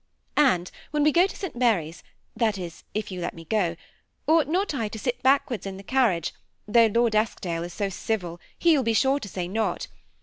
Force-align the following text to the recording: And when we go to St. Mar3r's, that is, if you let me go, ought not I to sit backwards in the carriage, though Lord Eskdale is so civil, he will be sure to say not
And 0.41 0.71
when 0.89 1.03
we 1.03 1.11
go 1.11 1.27
to 1.27 1.35
St. 1.35 1.53
Mar3r's, 1.59 2.01
that 2.35 2.57
is, 2.57 2.83
if 2.95 3.11
you 3.11 3.21
let 3.21 3.35
me 3.35 3.45
go, 3.45 3.75
ought 4.25 4.47
not 4.47 4.73
I 4.73 4.87
to 4.87 4.97
sit 4.97 5.21
backwards 5.21 5.67
in 5.67 5.77
the 5.77 5.83
carriage, 5.83 6.33
though 6.67 6.87
Lord 6.87 7.13
Eskdale 7.13 7.61
is 7.61 7.73
so 7.73 7.87
civil, 7.87 8.41
he 8.57 8.75
will 8.75 8.83
be 8.83 8.93
sure 8.95 9.19
to 9.19 9.29
say 9.29 9.47
not 9.47 9.89